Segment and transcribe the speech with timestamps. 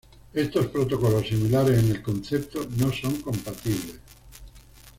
[0.33, 3.99] Estos protocolos, similares en el concepto, no son compatibles.